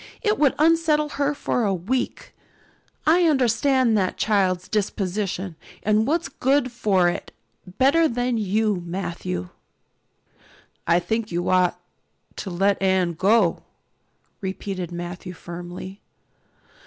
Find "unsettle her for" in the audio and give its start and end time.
0.57-1.63